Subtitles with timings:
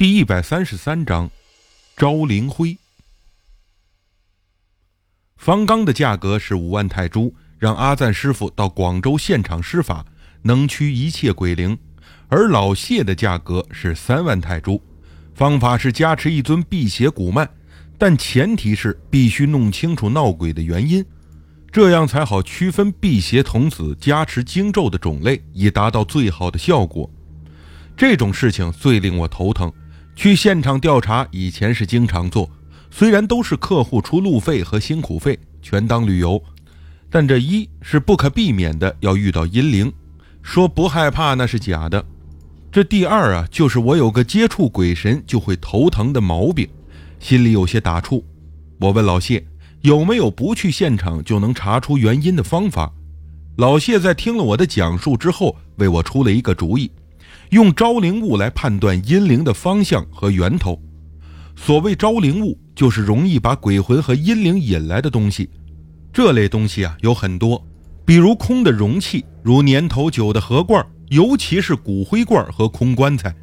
[0.00, 1.30] 第一百三十三章，
[1.94, 2.78] 昭灵灰。
[5.36, 10.06] 方刚的价格是五万泰铢，让阿赞师傅到广州现场施法，
[10.40, 11.76] 能驱一切鬼灵；
[12.28, 14.80] 而老谢的价格是三万泰铢，
[15.34, 17.46] 方法是加持一尊辟邪古曼，
[17.98, 21.04] 但前提是必须弄清楚闹鬼的原因，
[21.70, 27.10] 这样才好区分辟邪童子加持经咒的种类，以达到最好的效果。
[27.94, 29.70] 这种事情最令我头疼。
[30.14, 32.50] 去现场调查，以前是经常做，
[32.90, 36.42] 虽然都是客户出路费和辛苦费，全当旅游，
[37.08, 39.90] 但这一是不可避免的要遇到阴灵，
[40.42, 42.04] 说不害怕那是假的。
[42.70, 46.68] 这第二啊，就是我有个接触鬼神就会头疼的毛病，
[47.18, 48.22] 心里有些打怵。
[48.78, 49.44] 我问老谢
[49.80, 52.92] 有没有不去现场就能查出原因的方法，
[53.56, 56.90] 老谢在听了我的讲述之后，为我出了一个主意。
[57.50, 60.80] 用招灵物来判断阴灵的方向和源头。
[61.56, 65.50] 所谓招灵物，就是容易把鬼魂和阴灵引来的东西。
[66.12, 67.62] 这类东西啊有很多，
[68.04, 73.34] 比如空的容器，如年头久的盒罐，尤其是骨灰罐和空棺材，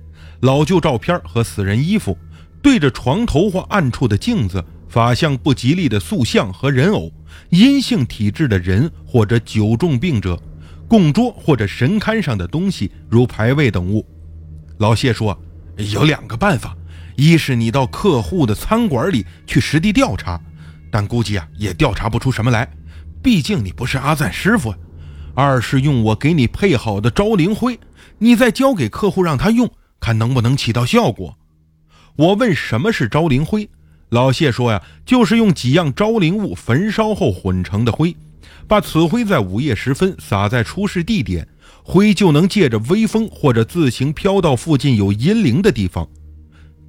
[0.41, 2.17] 老旧照片和死人衣服，
[2.61, 7.11] 对着床头或暗处的镜子，法相不吉利的塑像和人偶，
[7.49, 10.41] 阴性体质的人或者久重病者。
[10.87, 14.05] 供桌或者神龛上的东西，如牌位等物。
[14.77, 15.37] 老谢说，
[15.93, 16.75] 有两个办法：
[17.15, 20.39] 一是你到客户的餐馆里去实地调查，
[20.89, 22.69] 但估计啊也调查不出什么来，
[23.21, 24.71] 毕竟你不是阿赞师傅；
[25.35, 27.79] 二是用我给你配好的招灵灰，
[28.19, 31.37] 你再交给客户让他用，看能不能起到效果。
[32.15, 33.69] 我问什么是招灵灰，
[34.09, 38.15] 老谢说呀，就是用几样招灵物焚烧后混成的灰。
[38.67, 41.47] 把此灰在午夜时分撒在出事地点，
[41.83, 46.07] 灰就能借着微风或者自行飘到附近有阴灵的地方。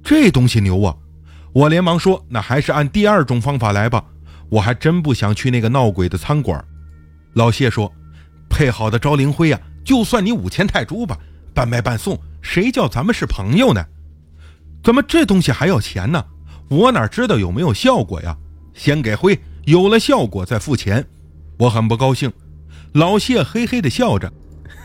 [0.03, 0.95] 这东西牛啊！
[1.53, 4.03] 我连忙说：“那还是按第二种方法来吧。”
[4.49, 6.63] 我还真不想去那个闹鬼的餐馆。
[7.33, 7.91] 老谢说
[8.49, 11.17] ：“配好的招灵灰啊，就算你五千泰铢吧，
[11.53, 13.85] 半卖半送，谁叫咱们是朋友呢？
[14.83, 16.25] 怎么这东西还要钱呢？
[16.67, 18.35] 我哪知道有没有效果呀？
[18.73, 21.05] 先给灰，有了效果再付钱。”
[21.59, 22.31] 我很不高兴，
[22.93, 24.31] 老谢嘿嘿的笑着：“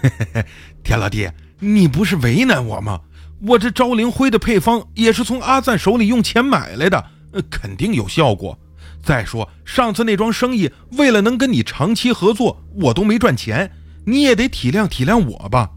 [0.02, 0.44] 嘿嘿嘿，
[0.82, 1.30] 田老弟，
[1.60, 3.00] 你不是为难我吗？
[3.46, 7.04] 我这招灵灰的配方也是从阿赞手里用钱买来的，
[7.48, 8.58] 肯定有效果。
[9.04, 10.68] 再说上次那桩生意，
[10.98, 13.70] 为了能跟你长期合作，我都没赚钱，
[14.04, 15.70] 你也得体谅体谅我吧。”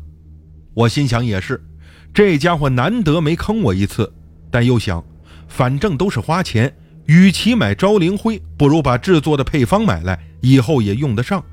[0.74, 1.64] 我心想也是，
[2.12, 4.12] 这家伙难得没坑我一次，
[4.50, 5.04] 但又想，
[5.48, 6.76] 反正都是花钱，
[7.08, 10.20] 与其买招灵灰，不如把制作的配方买来。
[10.42, 11.44] 以后也用得上，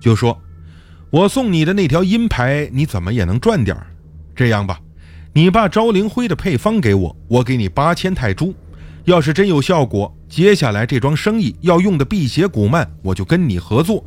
[0.00, 0.42] 就说
[1.10, 3.76] ：“我送你的那条阴牌，你怎么也能赚点
[4.34, 4.80] 这样吧，
[5.32, 8.52] 你把招灵灰的配方给我，我给你八千泰铢。
[9.04, 14.04] 要是真有效果，接下来这桩生意要用的辟邪古曼，我就跟你合作。”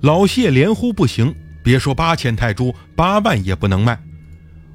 [0.00, 3.98] 老谢连呼不行，别说八千泰铢，八万也不能卖。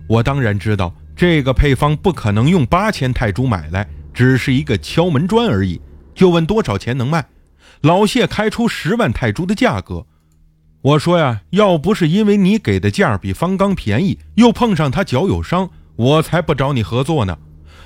[0.07, 3.87] 我当然知道这个配方不可能用八千泰铢买来，
[4.19, 5.79] 只是一个敲门砖而已。
[6.13, 7.25] 就问多少钱能卖？
[7.79, 10.05] 老谢开出十万泰铢的价格，
[10.81, 17.37] 我说呀，要不是因为你给的价比方刚便宜，又碰上他脚有伤，我才不找你合作呢。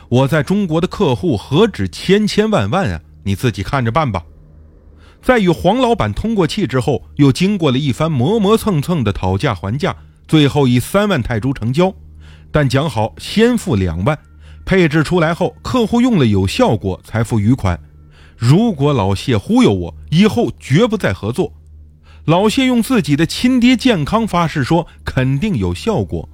[0.09, 4.23] 我在中国的客户何止千千万万啊，你自己看着办吧。
[5.22, 9.95] 在与黄老板通过气之后，又经过了一番磨磨蹭蹭的讨价还价，
[10.27, 11.93] 最后以三万泰铢成交。
[12.51, 14.17] 但讲好先付两万，
[14.66, 17.79] 配置出来后，客户用了有效果才付余款。
[18.38, 21.53] 如果老谢忽悠我，以后绝不再合作。
[22.25, 26.29] 老谢用自己的亲爹健康发誓说，肯定有效果。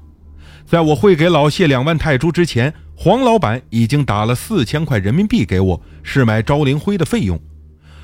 [0.65, 7.39] 在我汇给老谢两万泰铢之前，黄老板已经打了四千块人民币给我，是买招灵灰的费用。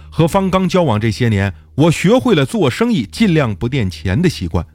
[0.09, 4.66] 和方刚交往这些年，我学会了做生意尽量不垫钱的习惯。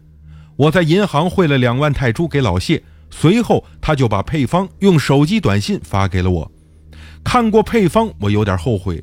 [0.57, 6.53] 我在银行汇了两万泰铢给老谢，随后他就把配方用手机短信发给了我。
[7.23, 9.03] 看过配方，我有点后悔。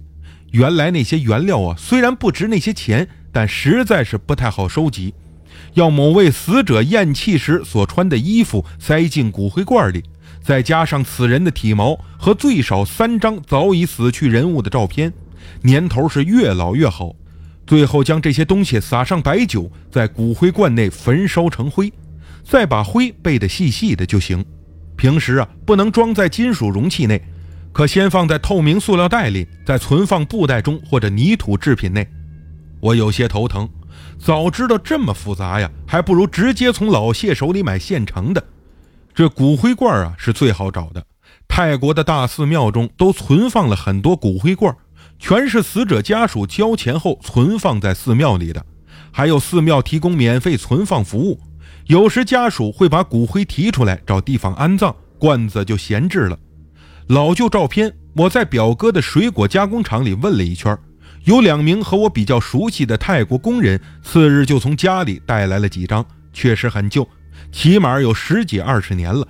[0.51, 5.13] 原来那些原料啊，虽然不值那些钱，但实在是不太好收集。
[5.73, 10.03] 要某位死者咽气时所穿的衣服塞进骨灰罐里，
[10.41, 15.11] 再加上此人的体毛和最少三张早已死去人物的照片，
[15.61, 17.13] 年头是越老越好。
[17.65, 21.91] 最后将这些东西撒上白酒，在骨灰罐内焚烧成灰，
[22.49, 24.43] 再把灰备得细细的就行。
[24.95, 27.21] 平时啊，不能装在金属容器内。
[27.73, 32.07] 可先放在透明塑料袋里，再存放布袋中或者泥土制品内。
[32.79, 33.69] 我有些头疼，
[34.17, 38.43] 早知道这么复杂呀，还不如直接从老谢手里买现成的。
[39.13, 41.05] 这骨灰罐啊是最好找的，
[41.47, 44.75] 泰国的大寺庙中都存放了很多骨灰罐，
[45.19, 48.65] 全是死者家属交钱后存放在寺庙里的，
[49.11, 51.39] 还有寺庙提供免费存放服务。
[51.87, 56.37] 有时家属会把骨灰提出来找地方安葬，罐子就闲置了。
[57.07, 60.77] 老旧照片，我在表哥的水果加工厂里问了一圈，
[61.23, 67.07] 有两名和我比较熟悉的泰国工人，次日就从家里带来了几张，确实很旧，
[67.53, 69.25] 起码有十几二十年了。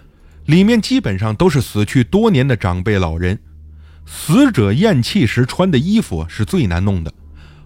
[0.45, 3.37] 里面基本上都是死去多年的长辈老人，
[4.07, 7.13] 死者咽气时穿的衣服是最难弄的。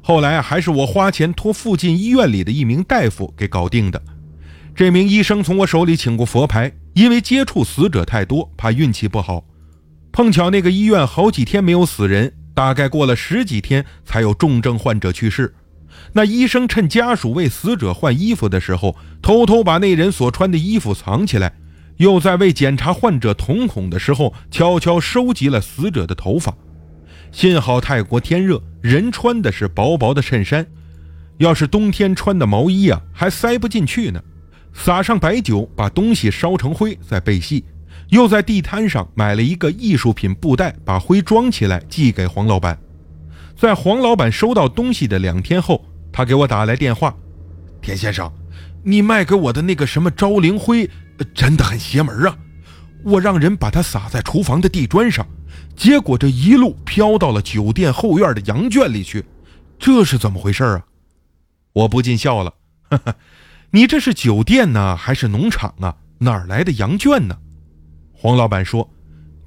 [0.01, 4.01] 后来还是我花钱托附近医院里的一名大夫给搞定的。
[4.81, 9.45] 这名医生从我手里请过佛牌，因为接触死者太多，怕运气不好。
[10.11, 15.53] 碰巧那个医院好几天没有死人，大概过了十几天才有重症患者去世。
[16.13, 21.53] 那医生趁家属为死者换衣服的时候，偷偷把那人所穿的衣服藏起来。
[21.97, 26.51] 又在为检查患者瞳孔的时候，悄悄收集了死者的头发。
[27.31, 30.65] 幸好泰国天热，人穿的是薄薄的衬衫，
[31.37, 34.19] 要是冬天穿的毛衣啊，还塞不进去呢。
[34.73, 37.63] 撒上白酒，把东西烧成灰，再背细。
[38.09, 42.77] 又在地摊上买了一个艺术品布袋，把灰装起来寄给黄老板。
[43.55, 47.15] 在黄老板收到东西的两天后，他给我打来电话
[47.81, 48.31] ：“田先生，
[48.83, 50.89] 你卖给我的那个什么招灵灰。”
[51.35, 52.35] 真的很邪门啊！
[53.03, 55.27] 我让人把它撒在厨房的地砖上，
[55.75, 59.23] 结果这一路飘到了酒店后院的羊圈里去，
[59.77, 60.85] 这是怎么回事啊？
[61.73, 62.55] 我不禁笑了，
[62.89, 63.15] 哈哈，
[63.73, 65.95] 你这是酒店呢，还是农场啊？
[66.19, 67.37] 哪儿来的羊圈呢？
[68.11, 68.89] 黄老板说：“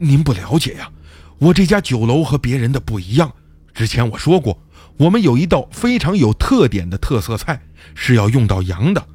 [0.01, 0.91] 您不了解呀，
[1.39, 3.31] 我这家酒楼和别人的不一样。
[3.75, 4.59] 之前我说过，
[4.97, 7.61] 我们有一道非常有特点的特色菜，
[7.95, 9.07] 是要用到羊的。”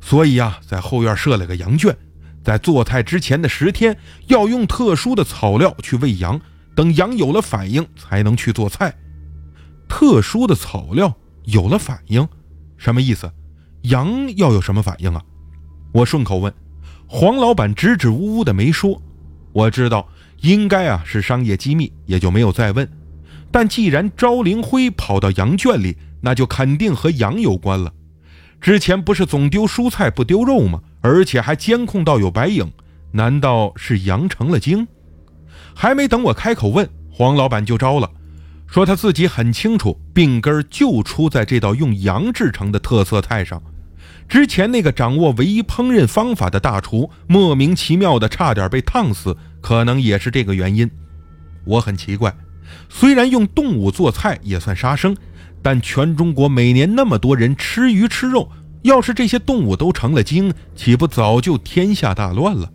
[0.00, 1.94] 所以啊，在后院设了个羊圈，
[2.42, 3.94] 在做菜之前的十天，
[4.28, 6.40] 要用特殊的草料去喂羊，
[6.74, 8.94] 等羊有了反应，才能去做菜。
[9.88, 11.14] 特殊的草料
[11.44, 12.26] 有了反应，
[12.78, 13.30] 什么意思？
[13.84, 15.22] 羊要有什么反应啊？
[15.92, 16.52] 我顺口问。
[17.06, 19.00] 黄老板支支吾吾的没说。
[19.52, 20.08] 我知道
[20.40, 22.88] 应该啊是商业机密，也就没有再问。
[23.50, 27.92] 但既然招灵辉跑到羊圈里，那就肯定和羊有关了。
[28.60, 30.80] 之前不是总丢蔬菜不丢肉吗？
[31.02, 32.72] 而且还监控到有白影，
[33.12, 34.88] 难道是羊成了精？
[35.74, 38.10] 还没等我开口问，黄老板就招了，
[38.66, 43.62] 说他自己很清楚，病根就出在这道用羊制成的特色菜上。
[44.28, 50.90] 之前那个掌握唯一烹饪方法的大厨，莫名其妙的差点被烫死，可能也是这个原因。
[51.64, 52.34] 我很奇怪，
[52.88, 55.16] 虽然用动物做菜也算杀生。
[55.62, 58.50] 但全中国每年那么多人吃鱼吃肉，
[58.82, 62.70] 要是这些动物都成了精，岂不早就天下大乱了？